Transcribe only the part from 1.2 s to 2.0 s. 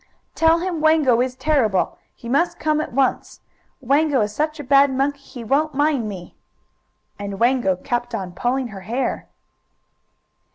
is terrible!